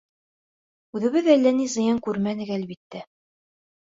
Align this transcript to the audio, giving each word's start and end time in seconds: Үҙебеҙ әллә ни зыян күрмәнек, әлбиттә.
Үҙебеҙ 0.99 1.29
әллә 1.33 1.51
ни 1.57 1.67
зыян 1.73 1.99
күрмәнек, 2.07 2.49
әлбиттә. 2.57 3.03